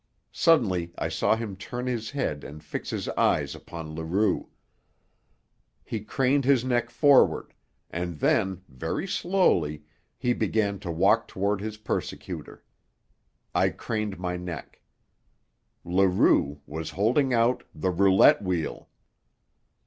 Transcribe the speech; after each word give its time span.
Suddenly 0.31 0.91
I 0.97 1.09
saw 1.09 1.35
him 1.35 1.55
turn 1.55 1.85
his 1.85 2.09
head 2.09 2.43
and 2.43 2.63
fix 2.63 2.89
his 2.89 3.07
eyes 3.09 3.53
upon 3.53 3.93
Leroux. 3.93 4.49
He 5.83 5.99
craned 5.99 6.43
his 6.43 6.65
neck 6.65 6.89
forward; 6.89 7.53
and 7.91 8.17
then, 8.17 8.63
very 8.67 9.07
slowly, 9.07 9.83
he 10.17 10.33
began 10.33 10.79
to 10.79 10.91
walk 10.91 11.27
toward 11.27 11.61
his 11.61 11.77
persecutor. 11.77 12.63
I 13.53 13.69
craned 13.69 14.17
my 14.17 14.37
neck. 14.37 14.81
Leroux 15.85 16.61
was 16.65 16.89
holding 16.89 17.31
out 17.31 17.63
the 17.75 17.91
roulette 17.91 18.41
wheel! 18.41 18.89